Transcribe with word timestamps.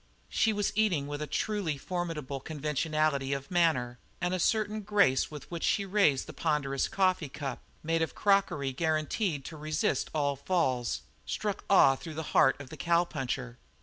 She 0.29 0.51
was 0.51 0.71
eating 0.73 1.05
with 1.05 1.21
a 1.21 1.27
truly 1.27 1.77
formidable 1.77 2.39
conventionality 2.39 3.33
of 3.33 3.51
manner, 3.51 3.99
and 4.19 4.33
a 4.33 4.39
certain 4.39 4.81
grace 4.81 5.29
with 5.29 5.51
which 5.51 5.63
she 5.63 5.85
raised 5.85 6.25
the 6.25 6.33
ponderous 6.33 6.87
coffee 6.87 7.29
cup, 7.29 7.61
made 7.83 8.01
of 8.01 8.15
crockery 8.15 8.73
guaranteed 8.73 9.45
to 9.45 9.57
resist 9.57 10.09
all 10.11 10.35
falls, 10.35 11.03
struck 11.27 11.65
awe 11.69 11.95
through 11.95 12.15
the 12.15 12.23
heart 12.33 12.59
of 12.59 12.71
the 12.71 12.77
cowpuncher. 12.77 13.59